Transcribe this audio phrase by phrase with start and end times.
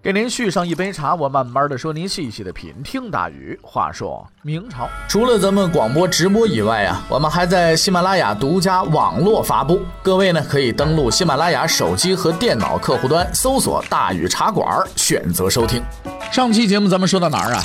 [0.00, 2.72] 给您续上一杯茶，我慢慢的说，您细细的品。
[2.84, 3.58] 听大禹。
[3.60, 9.80] 话说明朝，除了咱们广播直播以外啊，我们还在喜马拉雅独家网络发布。
[10.00, 15.82] 各位呢，可以登录喜马拉雅手机和电脑客户端，搜索“大禹茶馆”，选择收听。
[16.30, 17.62] 上期节目咱们说到哪儿啊？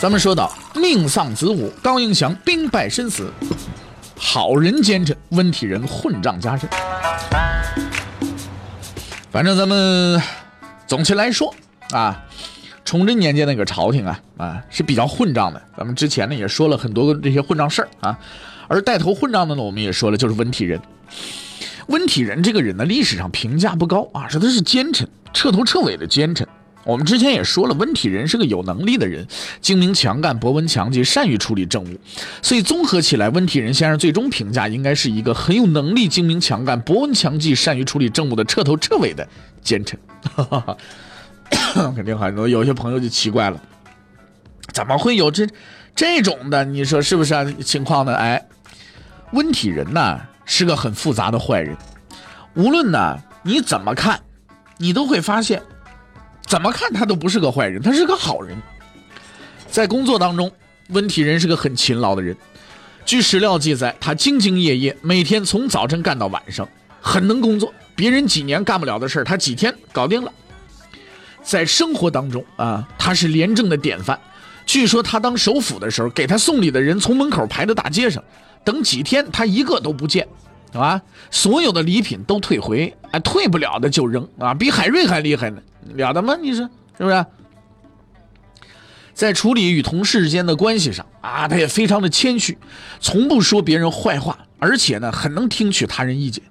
[0.00, 3.32] 咱们说到命丧子午，高迎祥兵败身死，
[4.18, 6.68] 好人奸臣温体仁混账加身。
[9.30, 10.20] 反正咱们。
[10.92, 11.54] 总体来说，
[11.92, 12.22] 啊，
[12.84, 15.62] 崇祯年间那个朝廷啊，啊是比较混账的。
[15.74, 18.18] 咱们之前呢也说了很多个这些混账事儿啊，
[18.68, 20.78] 而带头混账的呢，我们也说了，就是温体仁。
[21.86, 26.46] 温体仁这个人呢，历史上评价不高啊，说他是奸臣，彻头彻尾的奸臣。
[26.84, 29.26] 我们之前也说了，温体仁是个有能力的人，
[29.62, 31.98] 精明强干，博闻强记，善于处理政务。
[32.42, 39.26] 所以综合起来，温体仁先生最终评价应该是一个很有能力、精明强干、博闻强记、善于处理政务的彻头彻尾的
[39.62, 39.98] 奸臣。
[41.94, 43.60] 肯定很多有些朋友就奇怪了，
[44.72, 45.46] 怎么会有这
[45.94, 46.64] 这种的？
[46.64, 47.44] 你说是不是啊？
[47.64, 48.14] 情况呢？
[48.14, 48.48] 哎，
[49.32, 51.76] 温体仁呢是个很复杂的坏人，
[52.54, 54.20] 无论呢你怎么看，
[54.78, 55.62] 你都会发现，
[56.46, 58.56] 怎么看他都不是个坏人，他是个好人。
[59.70, 60.50] 在工作当中，
[60.88, 62.36] 温体仁是个很勤劳的人。
[63.04, 66.66] 据史料记载，他兢兢业业，每天从早晨干到晚上，
[67.00, 67.72] 很能工作。
[68.02, 70.32] 别人几年干不了的事儿，他几天搞定了。
[71.40, 74.18] 在生活当中啊，他是廉政的典范。
[74.66, 78.20] 据说他当首辅的时候，给他送礼的人从门口排到大街上，
[78.64, 80.26] 等几天他一个都不见，
[80.72, 85.62] 啊，所有的礼品都退回，哎，退不了的就扔啊，比海瑞还厉害呢，
[85.94, 86.34] 了得吗？
[86.42, 86.68] 你说
[86.98, 87.24] 是不是？
[89.14, 92.58] 在处理与同事之间的关系上啊，他也非常的谦虚，
[92.98, 96.42] 从不说别人坏话，而且呢，很能听取他人意见。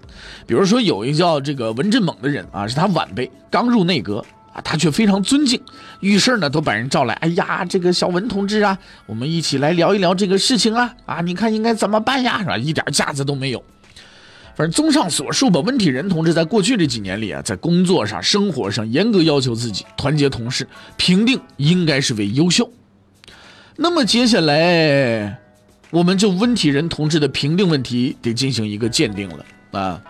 [0.46, 4.24] 比如说，有一个叫这个文振猛的人啊，是他晚辈，刚入内阁
[4.54, 5.62] 啊，他却非常尊敬，
[6.02, 12.40] 遇事呢都把人召来，哎呀，这个小文同志啊，我们一起来聊一聊这个事情啊，啊，你看应该怎么办呀？
[12.40, 12.58] 是吧？
[12.58, 13.64] 一点架子都没有。
[14.54, 20.68] 反正综上所述吧，温体仁同志在过去这几年里啊，在工作上、生活上严格要求自己，团结同事，
[20.98, 22.70] 评定应该是为优秀。
[23.78, 25.40] 那么接下来，
[25.90, 30.02] 我们就温体仁同志的评定问题得进行一个鉴定了啊。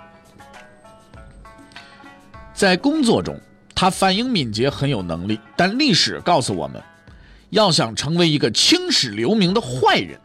[2.61, 3.41] 在工作中，
[3.73, 5.39] 他反应敏捷，很有能力。
[5.55, 6.79] 但历史告诉我们，
[7.49, 10.19] 要想成为一个青史留名的坏人，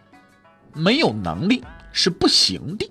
[0.74, 2.86] 没有能力是不行的。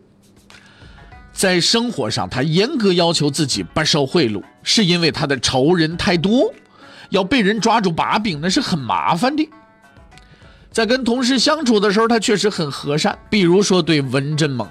[1.31, 6.51] 在生活上，他严格要求自己不受贿赂，是因为他的仇人太多，
[7.11, 9.47] 要被人抓住把柄那是很麻烦的。
[10.72, 14.67] 在跟同事相处的时候，他确实很和善，比如说对文振猛，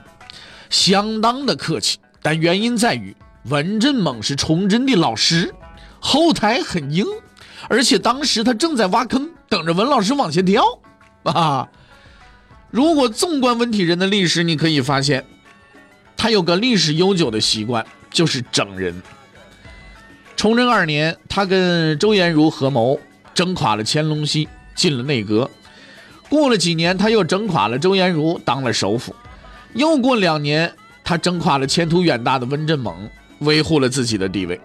[0.68, 2.00] 相当的客气。
[2.20, 3.14] 但原因在于。
[3.44, 5.54] 文振猛是崇祯的老师，
[6.00, 7.06] 后台很硬，
[7.68, 10.64] 而且当时他正在挖坑，等着文老师往下跳。
[11.24, 11.68] 啊，
[12.70, 15.24] 如果纵观文体人的历史，你可以发现，
[16.16, 19.02] 他有个历史悠久的习惯，就是整人。
[20.36, 22.98] 崇祯二年，他跟周延儒合谋，
[23.34, 25.50] 整垮了乾隆熙，进了内阁。
[26.28, 29.14] 过了几年，他又整垮了周延儒，当了首辅。
[29.74, 30.74] 又过两年，
[31.04, 33.08] 他整垮了前途远大的文振猛。
[33.44, 34.60] 维护了自己的地位，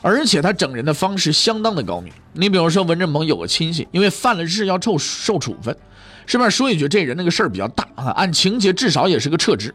[0.00, 2.12] 而且他整人的方式相当的高明。
[2.32, 5.76] 你比如说，文振猛有个亲戚，因为犯了事要受受处分，
[6.26, 9.74] 顺便说一句，这人那个事儿比较大啊，按情节至少也是个撤职。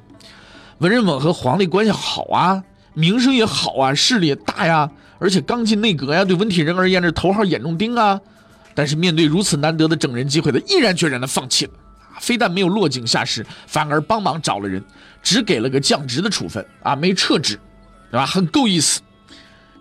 [0.79, 2.63] 文振猛和皇帝关系好啊，
[2.93, 4.89] 名声也好啊，势力也大呀，
[5.19, 8.19] 而且刚进内阁呀，对文体仁而言是头号眼中钉啊。
[8.73, 11.73] 但是面对如此难得的整人机会，他毅然决然的放弃了。
[12.21, 14.81] 非但没有落井下石，反而帮忙找了人，
[15.23, 17.59] 只给了个降职的处分啊，没撤职，
[18.11, 18.25] 对吧？
[18.25, 19.01] 很够意思。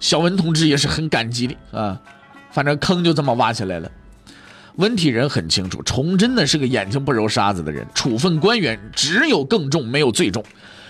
[0.01, 2.01] 小文同志也是很感激的啊，
[2.51, 3.91] 反正坑就这么挖起来了。
[4.77, 10.43] 文体仁很清楚，崇祯呢是个眼睛不揉沙子的人，处分官员只有更重，没有最重。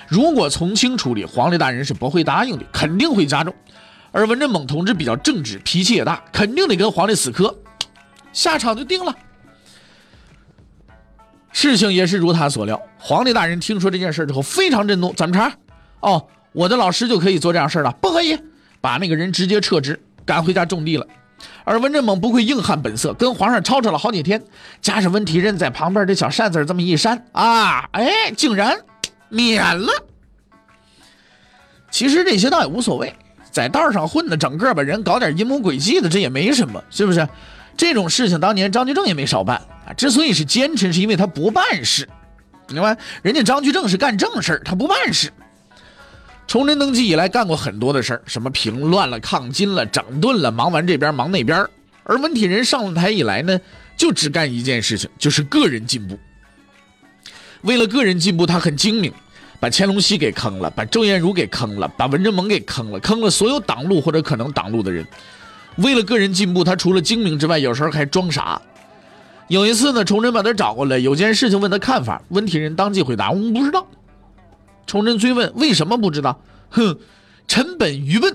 [0.07, 3.53] 如果从轻处理，皇帝大人是不会答应的，肯定会加重。
[4.13, 7.53] 而文振猛同志比较正直，脾气也大，肯定得跟皇帝死磕，
[8.33, 9.13] 下场就定了。
[11.61, 15.53] 事情也是如他所料，皇帝大人听说这件事之后非常震怒，怎么着？
[16.01, 17.93] 哦，我的老师就可以做这样事了？
[18.01, 18.39] 不可以，
[18.81, 21.07] 把那个人直接撤职，赶回家种地了。
[21.65, 24.43] 而文正猛不愧硬汉本色，跟皇上吵吵了好几天，
[24.81, 28.75] 加上温体仁在旁边这小扇子这么一扇啊，哎，竟然
[29.29, 29.93] 免了。
[31.91, 33.15] 其实这些倒也无所谓，
[33.51, 37.29] 在道上混的，整个把人搞点阴谋诡计的，这也没什么，是不是？
[37.77, 39.61] 这种事情当年张居正也没少办。
[39.93, 42.09] 之所以是奸臣，是因为他不办事，
[42.69, 42.97] 明白？
[43.23, 45.33] 人家张居正是干正事他不办事。
[46.47, 51.67] 崇祯登基以来干过很多的事儿，什么平乱了、抗金了、整顿了，忙完这边忙那边。
[52.03, 53.61] 而文体仁上了台以来呢，
[53.97, 56.19] 就只干一件事情，就是个人进步。
[57.63, 59.13] 为了个人进步，他很精明。
[59.61, 65.07] 把乾隆熙给坑了，把周延儒给坑了，把文征蒙给坑了，坑了所有挡路或者可能挡路的人。
[65.77, 68.61] 为了个人进步，他除了精明之外，有时候还装傻。
[69.51, 73.85] 有一次呢，崇祯把他找过来，有件事情问他看法，温体仁当即回答：“我们不知道。”
[74.87, 76.97] 崇祯追问：“为什么不知道？”哼，
[77.49, 78.33] 臣本愚笨，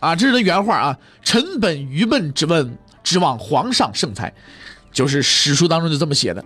[0.00, 4.34] 啊，这是他原话啊，臣本愚笨之问，指望皇上圣裁，
[4.92, 6.44] 就是史书当中就这么写的。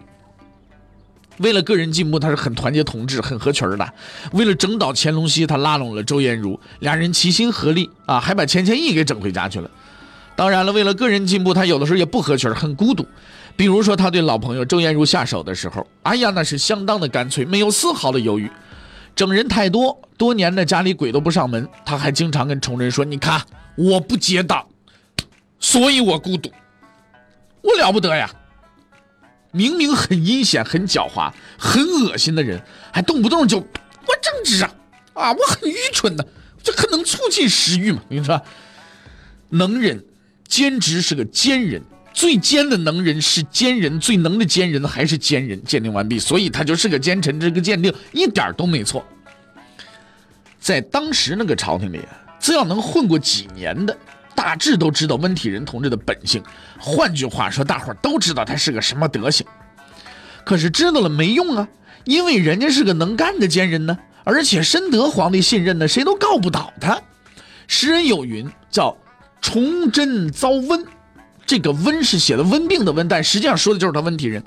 [1.39, 3.93] 为了个人进步，他是很团结同志、很合群的。
[4.31, 9.69] 为了整倒乾隆熙，他拉拢了周延儒，俩人齐心合力啊，还把钱谦益给整回家去了。
[10.37, 13.05] 当然了，为了个人进步，他有的时候也不合群，很孤独。
[13.57, 18.51] 比如说，他对老朋友周延儒下手的时候，哎呀，那是相当的干脆，没有丝毫的犹豫。
[19.15, 23.41] 整人太多，多年的家里鬼都不上门，他还经常跟仇人说：“你看，
[23.77, 24.67] 我不结党，
[25.61, 26.51] 所以我孤独，
[27.63, 28.29] 我了不得呀。”
[29.53, 32.61] 明明很阴险、很狡猾、很恶心的人，
[32.93, 34.75] 还动不动就我正直啊
[35.13, 35.33] 啊！
[35.33, 36.27] 我很愚蠢的，
[36.61, 38.03] 这可能促进食欲嘛？
[38.09, 38.43] 你说，
[39.51, 40.05] 能人
[40.49, 41.81] 奸直是个奸人，
[42.15, 45.63] 最奸的能人是奸人，最能的奸人还是奸人。
[45.65, 47.39] 鉴定完毕，所以他就是个奸臣。
[47.39, 49.05] 这个鉴定一点都没错。
[50.61, 52.01] 在当时那个朝廷里，
[52.41, 53.95] 只要能混过几年的。
[54.37, 56.43] 大致都知道温体仁同志的本性，
[56.77, 59.47] 换句话说，大伙都知道他是个什么德行。
[60.45, 61.69] 可是知道了没用啊，
[62.05, 67.01] 因为人家是个能干的奸人呢，而且深得皇帝信任呢，谁都告不倒他。
[67.69, 68.97] 诗人有云，叫
[69.41, 70.85] “崇祯遭瘟”，
[71.47, 74.43] 这个“温”是写的温病的“温”，但实际上说的就是他温体仁。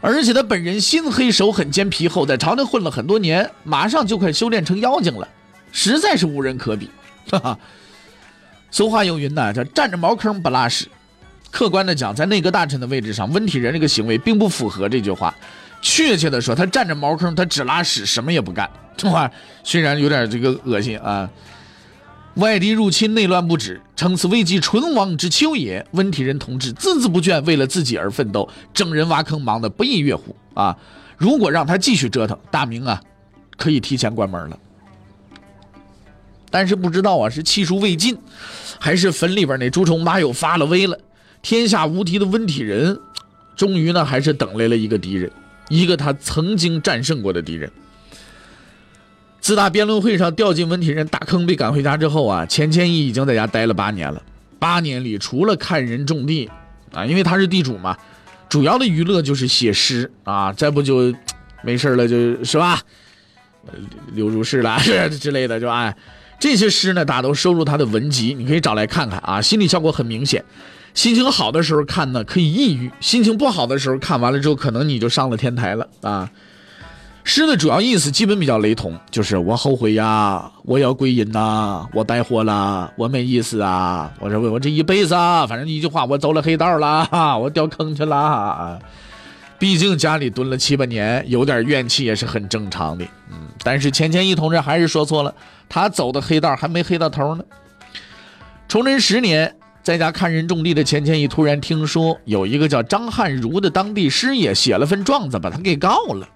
[0.00, 5.26] 而且他本人心黑手狠奸皮厚，在朝廷混了很多年，马上就快修炼成妖精了，
[5.72, 6.90] 实在是无人可比。
[7.30, 7.58] 哈哈。
[8.70, 10.86] 俗话有云呐，叫占着茅坑不拉屎。
[11.50, 15.34] 客观的讲，在内阁大臣的位置上，温体仁这个行为并不符合这句话。
[15.80, 18.68] 确切的说，他占着茅坑，他只拉屎，什么也不干。
[18.96, 19.30] 这话
[19.64, 21.28] 虽然有点这个恶心啊。
[22.34, 25.84] 外敌入侵，内乱不止，称此危机存亡之秋也。
[25.92, 30.76] 温体仁同志孜孜不倦，为了自己而奋斗，整人挖坑，忙得不亦乐乎啊！
[31.16, 33.02] 如果让他继续折腾，大明啊，
[33.56, 34.58] 可以提前关门了。
[36.50, 38.16] 但是不知道啊，是气数未尽，
[38.78, 40.98] 还是坟里边那朱重八又发了威了？
[41.42, 42.98] 天下无敌的温体仁，
[43.56, 45.30] 终于呢，还是等来了一个敌人，
[45.68, 47.70] 一个他曾经战胜过的敌人。
[49.46, 54.20] 自打辩论会上掉进文体人大坑被赶回家之后啊，钱谦益已经在家待了八年了。
[54.58, 56.50] 八年里，除了看人种地
[56.92, 57.96] 啊，因为他是地主嘛，
[58.48, 61.14] 主要的娱乐就是写诗啊，再不就
[61.62, 62.80] 没事了，就是吧，
[64.14, 64.80] 流入室了
[65.20, 65.96] 之类的，就哎。
[66.40, 69.40] 这些诗呢，大家都收入他的文集，你可以找来看看啊。
[69.40, 70.44] 心理效果很明显，
[70.92, 76.28] 心情好的时候看呢可以抑郁，心情不好的时候看完了之后，可能你就上了天台了啊。
[77.28, 87.04] 诗的主要意思基本比较雷同，就是我后悔呀，我要归隐呐，我带货了，我没意思啊，我说我这一辈子啊，反正一句话，我走了黑道了，
[87.36, 88.78] 我掉坑去了。
[89.58, 93.04] 毕竟家里蹲了七八年，有点怨气也是很正常的。
[93.32, 95.34] 嗯，但是钱谦益同志还是说错了，
[95.68, 97.42] 他走的黑道还没黑到头呢。
[98.68, 99.52] 崇祯十年，
[99.82, 106.28] 在家看人种地的钱谦益突然听说有一个叫张汉儒的当地师爷写了份状子，把他给告了。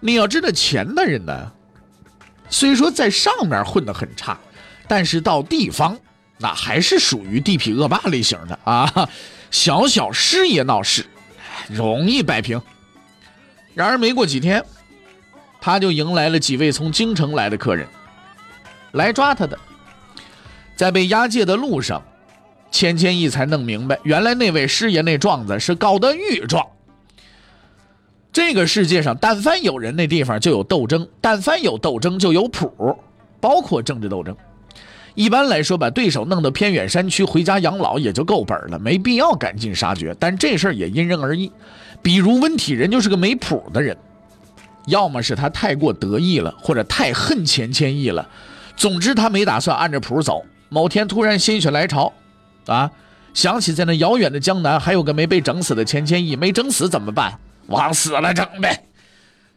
[0.00, 1.52] 你要知道，钱的人呢，
[2.48, 4.38] 虽说在上面混得很差，
[4.86, 5.98] 但是到地方
[6.38, 9.08] 那还是属于地痞恶霸类型的啊。
[9.50, 11.06] 小小师爷闹事。
[11.68, 12.62] 容易摆平。
[13.74, 14.64] 然而没过几天，
[15.60, 17.88] 他就迎来了几位从京城来的客人，
[18.92, 19.58] 来抓他的。
[20.76, 22.00] 在被押解的路上，
[22.70, 26.64] 钱谦益才弄明白，原来那位师爷那状子是告的御状。
[28.36, 32.70] 这个世界上，但凡有人，那地方就有斗争；但凡有斗争，就有谱，
[33.40, 34.36] 包括政治斗争。
[35.14, 40.14] 一般来说，把对手弄到偏远山区回家养老也就够本了，没必要赶尽杀绝。
[40.20, 41.50] 但这事儿也因人而异，
[42.02, 43.96] 比如温体仁就是个没谱的人，
[44.86, 48.28] 要么是他太过得意了，或者太恨钱谦益了。
[48.76, 50.44] 总之，他没打算按着谱走。
[50.68, 52.12] 某天突然心血来潮，
[52.66, 52.90] 啊，
[53.32, 57.32] 想起在那遥远的江南还有个没被整死的钱谦益，没整死怎么办？
[57.68, 58.84] 往死了整呗。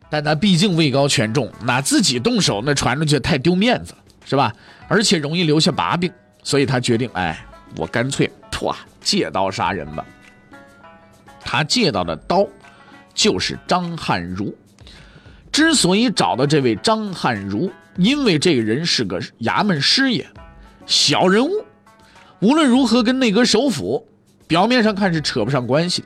[0.09, 3.93] 但他毕竟位高权重，那自己动手那传出去太丢面子，
[4.25, 4.51] 是吧？
[4.87, 6.11] 而且容易留下把柄，
[6.41, 7.45] 所以他决定，哎，
[7.77, 10.03] 我干脆唰借刀杀人吧。
[11.39, 12.45] 他借到的刀
[13.13, 14.55] 就是张汉儒。
[15.51, 20.25] 之所以找到这位张汉儒，因为这个人是个衙门师爷，
[20.85, 21.51] 小人物，
[22.39, 24.07] 无论如何跟内阁首辅
[24.47, 26.03] 表面上看是扯不上关系。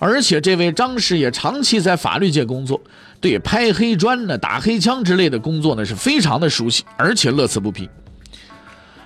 [0.00, 2.80] 而且这位张师爷长期在法律界工作，
[3.20, 7.88] 对拍黑砖呢、打黑枪之类的工作呢是非常的熟悉，而且乐此不疲。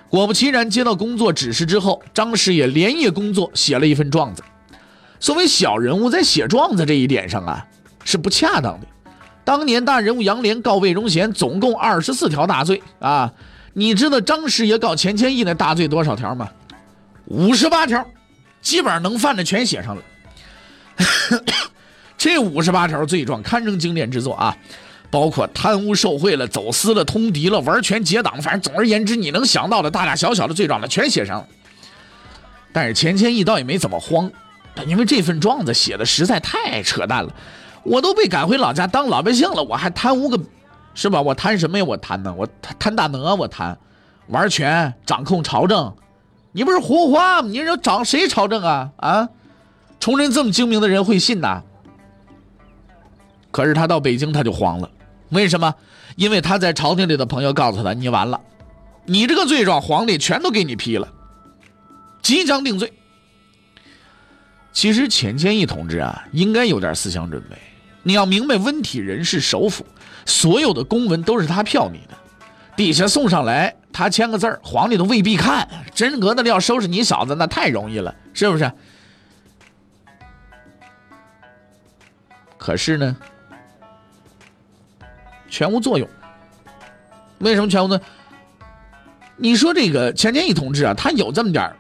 [0.09, 4.43] 果不其然，接到工作指示之后，张师爷连夜工作，写了一份状子。
[5.19, 7.67] 作为小人物，在写状子这一点上啊，
[8.05, 8.87] 是不恰当的。
[9.45, 13.33] 当年大人物杨涟告魏忠贤，总共二十四条大罪啊！
[13.73, 16.49] 你知道张师爷告钱谦益那大罪多少条吗？
[17.27, 18.07] 五十八条，
[18.63, 20.03] 基本上能犯的全写上了。
[22.17, 24.57] 这五十八条罪状堪称经典之作啊，
[25.11, 31.47] 包括贪污受贿了、走私了、通敌了、玩权结党，反正总而言之，你能想到的大大小小的罪状呢，全写上了。
[32.73, 34.31] 但是钱谦益倒也没怎么慌，
[34.87, 37.33] 因为这份状子写的实在太扯淡了。
[37.85, 40.41] 我都被赶回老家当老百姓了，我还贪污个，
[40.95, 41.21] 是吧？
[41.21, 41.85] 我贪什么呀？
[41.85, 42.35] 我贪呢？
[42.37, 43.37] 我贪贪大能？
[43.37, 43.77] 我贪
[44.29, 45.95] 玩权、掌控朝政？
[46.53, 47.49] 你不是胡话吗？
[47.49, 48.91] 你说掌谁朝政啊？
[48.97, 49.29] 啊？
[50.05, 51.63] 崇祯这么精明的人会信呐？
[53.51, 54.91] 可是他到北京他就慌了，
[55.31, 55.75] 为什么？
[56.17, 58.39] 因为他在朝廷里的朋友告诉他：“你完了，
[59.07, 61.09] 你这个罪状皇帝全都给你批了，
[62.21, 62.93] 即将定罪。”
[64.75, 67.57] 其实钱谦益同志啊，应该有点思想准备。
[68.03, 69.87] 你要明白，温体仁是首辅，
[70.27, 72.15] 所有的公文都是他票拟的，
[72.77, 75.67] 底下送上来，他签个字儿，皇帝都未必看。
[75.95, 78.71] 真格的要收拾你小子，那太容易了，是不是？
[82.65, 83.15] 可是呢，
[85.51, 86.09] 全无作用。
[87.41, 88.01] 为什么全无呢？
[89.37, 91.71] 你说这个钱谦益同志啊，他有这么点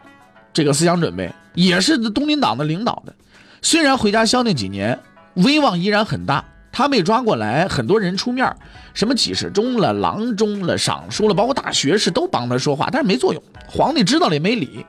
[0.52, 3.14] 这个思想准备，也是东林党的领导的。
[3.62, 5.00] 虽然回家消停几年，
[5.36, 6.44] 威望依然很大。
[6.70, 8.54] 他被抓过来，很多人出面，
[8.92, 13.42] 什么几世中了、郎中了、尚书了，包括大学士都帮他说话，但是没作用。
[13.66, 14.84] 皇帝知道了也没理，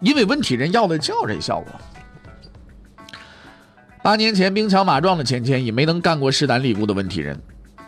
[0.00, 1.70] 因为温体仁要的就这效果。
[4.04, 7.40] 八年前兵强马壮的钱谦益没能干过势单力孤的温体仁，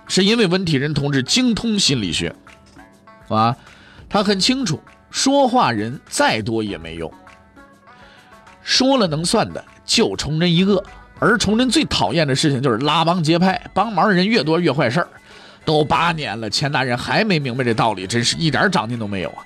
[0.09, 2.35] 是因为温体仁同志精通心理学，
[3.29, 3.55] 啊，
[4.09, 4.81] 他很清楚
[5.11, 7.13] 说话人再多也没用，
[8.63, 10.83] 说了能算的就崇祯一个，
[11.19, 15.09] 而崇祯最讨厌的事情就是拉帮结派，帮忙的人越多越坏事儿。
[15.67, 19.45] 都八年了，钱大人还没明白这道理，真是一点长进都没有啊！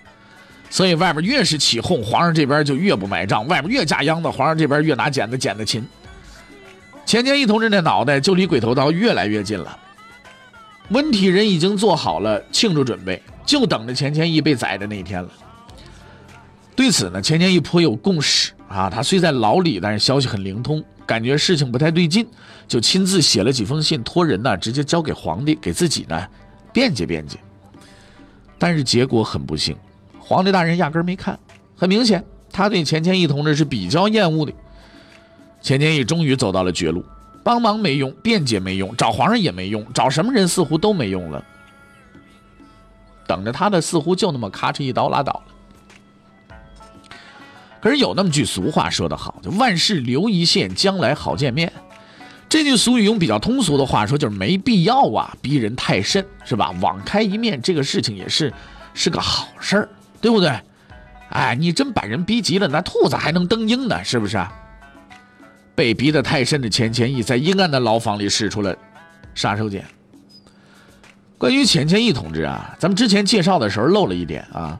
[0.70, 5.84] 所以外边越是起哄，皇上这边就越不买账；外边越架秧子，皇上这边越拿剪子剪的勤。
[7.10, 9.76] 钱谦益同志那脑袋就离鬼头刀越来越近了。
[10.90, 15.28] 温体仁已经做好了庆祝准备，就等着钱谦益被宰的那一天了。
[16.76, 18.88] 对此呢，钱谦益颇有共识啊。
[18.88, 22.24] 他虽在牢里，但是消息很灵通，感觉事情不太对劲，
[22.68, 26.28] 就亲自写了几封信，托人呢直接交给皇帝，给自己呢
[26.72, 27.38] 辩解辩解。
[28.56, 29.76] 但是结果很不幸，
[30.20, 31.36] 皇帝大人压根没看。
[31.74, 34.52] 很明显，他对钱谦益同志是比较厌恶的。
[35.60, 37.04] 钱谦益终于走到了绝路，
[37.42, 41.44] 帮忙没用，辩解没用，找皇上也没用，找什么人似乎都没用了。
[43.26, 45.42] 等着他的似乎就那么咔哧一刀拉倒了。
[47.80, 51.72] 可是有那么句俗话说得好，就万事留一线，将来好见面。
[52.48, 56.74] 这句俗语用比较通俗的话说，就是没必要啊，逼人太甚，是吧？
[56.80, 58.52] 网开一面，这个事情也是
[58.92, 59.88] 是个好事儿，
[60.20, 60.52] 对不对？
[61.30, 64.36] 哎，你真把人逼急了，那兔子还能蹬鹰呢，是不是？
[65.80, 68.76] 被逼得太深的钱谦益，在阴暗的牢房里使出了
[69.34, 69.82] 杀手锏。
[71.38, 74.78] 关于钱谦益同志啊，咱们之前介绍的时候漏了一点啊，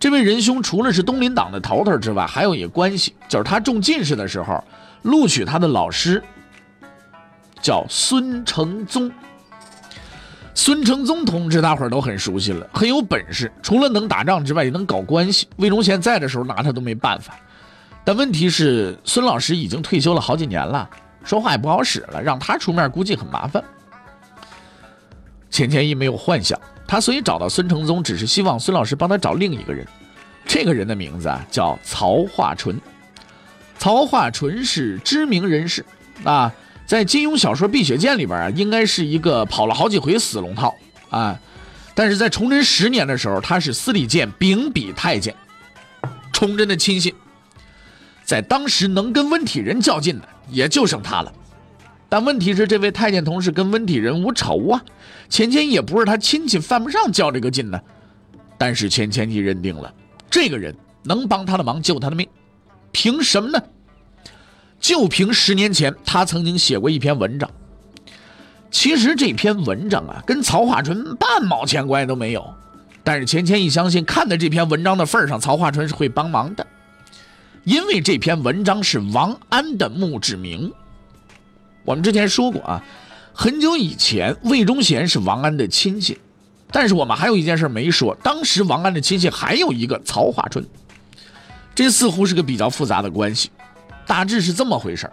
[0.00, 4.64] 这位仁兄除了是东林党的头头之外，还有一个关系，就是他中进士的时候，
[5.02, 6.22] 录取他的老师
[7.60, 9.12] 叫孙承宗。
[10.54, 15.46] 孙承宗同志，大伙儿都很熟悉了，很有本事，除了能打仗之外，也能搞关系。
[15.56, 17.38] 魏忠贤在的时候，拿他都没办法。
[18.08, 20.88] 但问题是，孙老师已经退休了好几年了，
[21.24, 23.62] 说话也不好使了，让他出面估计很麻烦。
[25.50, 29.86] 钱谦益没有幻想，他所以找到孙承宗，只是希望孙老师帮他找另一个人。
[30.46, 32.80] 这个人的名字啊叫曹化淳。
[33.76, 35.84] 曹化淳是知名人士
[36.24, 36.50] 啊，
[36.86, 40.74] 在金庸小说《碧血剑》里边啊，应该是一个跑了好几回死龙套
[41.10, 41.38] 啊。
[41.94, 45.34] 但是在崇祯十年的时候，他是司礼监秉笔太监。
[46.32, 47.14] 崇祯的亲信，
[48.28, 51.32] 在当时能跟温体仁较劲的也就剩他了。
[52.10, 54.84] 但问题是，这位太监同事跟温体仁无仇啊，
[55.30, 57.80] 钱谦益也不是他亲戚，犯不上较这个劲呢。
[58.58, 59.90] 但是钱谦益认定了，
[60.30, 62.28] 这个人能帮他的忙，救他的命，
[62.92, 63.58] 凭什么呢？
[64.78, 67.50] 就凭十年前他曾经写过一篇文章。
[68.70, 72.46] 其实这篇文章啊，跟曹化春半毛钱关系都没有。
[73.02, 76.66] 但是钱谦益相信，看在这篇文章的份上，曹化春是会帮忙的，
[77.68, 80.72] 因为这篇文章是王安的墓志铭。
[81.84, 82.82] 我们之前说过啊，
[83.34, 86.18] 很久以前魏忠贤是王安的亲戚，
[86.72, 90.66] 但是我们还有一件事没说，当时王安的亲戚还有一个曹化春，
[91.74, 93.50] 这似乎是个比较复杂的关系。
[94.06, 95.10] 大致是这么回事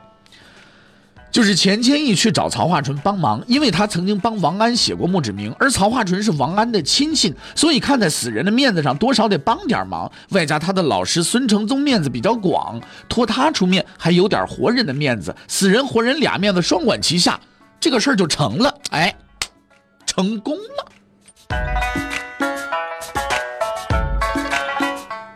[1.36, 10.10] 就是钱谦益去找曹化淳帮忙，因为他曾经帮王安写过墓志铭，而曹化淳是王安的亲信，所以看在死人的面子上，多少得帮点忙。
[10.30, 17.38] 外加他的老师孙承宗面子比较广，托他出面还有点活人的面子，死人活人俩面子双管齐下，
[17.82, 18.74] 这个事儿就成了。
[18.92, 19.14] 哎，
[20.06, 20.90] 成功了。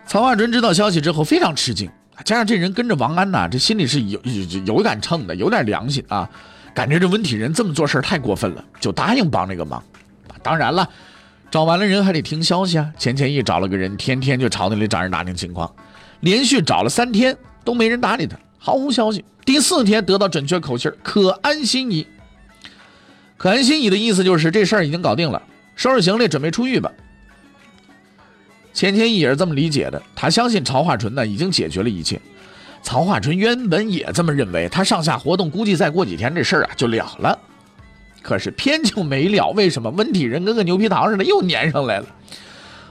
[0.08, 1.92] 曹化淳知道消息之后非常吃惊。
[2.26, 6.30] 加上这人跟着王安呐，这心里是有有有杆秤的，有点良心啊，
[6.74, 9.82] 感觉这温体仁这么做事太过分了，就答应帮这个忙。
[10.42, 10.88] 当然了，
[11.50, 12.92] 找完了人还得听消息啊。
[12.98, 15.74] 钱谦益找了个人，天天就朝那里找人打听情况，
[16.22, 19.24] 连续找了三天都没人搭理他，毫无消息。
[19.46, 22.06] 第四天得到准确口信可安心矣。
[23.38, 25.42] 可安心矣的意思就是这事儿已经搞定了，
[25.76, 26.92] 收拾行李准备出狱吧。
[28.80, 32.18] 钱谦益也是这么理解的，他相信曹化淳呢已经解决了一切。
[32.82, 37.38] 曹化淳原本也这么认为，他上下活动，估计再过几天这事儿啊就了了。
[38.22, 39.90] 可是偏就没了，为什么？
[39.90, 42.06] 温体仁跟个牛皮糖似的又粘上来了。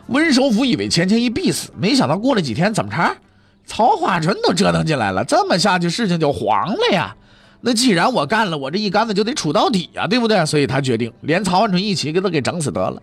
[0.08, 3.16] 温首府以为钱谦益必死，没想到过了几天怎么着？
[3.64, 7.16] 曹化淳都折腾进来了，这么下去事情就黄了呀。
[7.62, 10.44] 那既然我干了，我这一杆子就得杵到底呀，对不对？
[10.44, 13.02] 所以他决定连曹化淳一起给他给整死得了。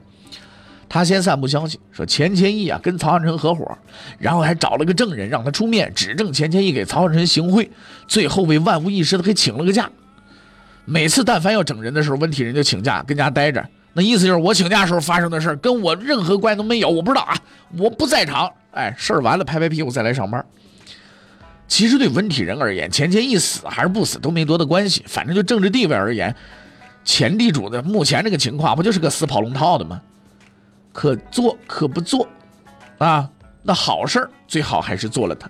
[0.88, 3.78] 他先散布消息，说钱谦益啊跟曹汉成合伙，
[4.18, 7.70] 然后还找了个证人让他出面指证钱谦益给曹汉成行贿，
[8.08, 9.90] 最后为万无一失的给请了个假。
[10.86, 17.36] 每次但凡要整人的时候，温体仁就请假跟家待着，那意思就是我请假时候发生的事跟我任何关系都没有，我不知道啊，
[17.78, 18.52] 我不在场。
[18.72, 20.46] 哎，事儿完了拍拍屁股再来上班。
[21.68, 26.36] 其实对温体仁而言，钱谦益死还是不死都没多大关系，反正就政治地位而言，
[27.04, 30.00] 前地主的目前这个情况不就是个死跑龙套的吗？
[30.96, 32.26] 可做可不做，
[33.00, 33.30] 啊，
[33.62, 35.46] 那好事儿最好还是做了它；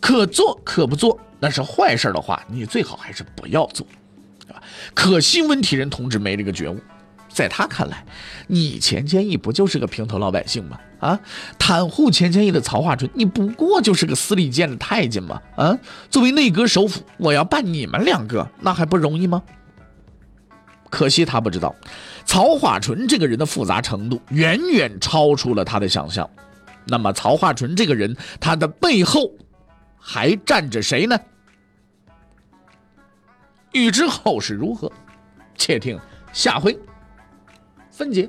[0.00, 3.86] 可做可不做，那是坏事儿的话，你最好还是不要做，
[4.46, 4.62] 对吧？
[4.94, 6.80] 可惜温体仁同志没这个觉悟，
[7.28, 8.02] 在他看来，
[8.46, 10.80] 你钱谦益不就是个平头老百姓吗？
[11.00, 11.20] 啊，
[11.58, 15.38] 袒护钱谦益的曹化春，你不过就是个司礼监的太监吗？
[15.54, 19.42] 啊，作为内阁首辅，我要办你们两个，那还不容易吗？
[20.90, 21.74] 可惜他不知道，
[22.28, 26.28] 曹化淳这个人的复杂程度远远超出了他的想象。
[26.84, 29.32] 那么，曹化淳这个人，他的背后
[29.98, 31.18] 还站着谁呢？
[33.72, 34.92] 欲知后事如何，
[35.56, 35.98] 且听
[36.30, 36.78] 下回
[37.90, 38.28] 分解。